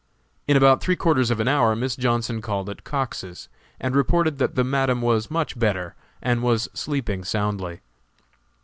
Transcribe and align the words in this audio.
In 0.47 0.57
about 0.57 0.81
three 0.81 0.95
quarters 0.95 1.29
of 1.29 1.39
an 1.39 1.47
hour 1.47 1.75
Miss 1.75 1.95
Johnson 1.95 2.41
called 2.41 2.71
at 2.71 2.83
Cox's, 2.83 3.49
and 3.79 3.95
reported 3.95 4.39
that 4.39 4.55
the 4.55 4.63
Madam 4.63 4.99
was 4.99 5.29
much 5.29 5.59
better, 5.59 5.93
and 6.23 6.41
was 6.41 6.67
sleeping 6.73 7.23
soundly. 7.23 7.81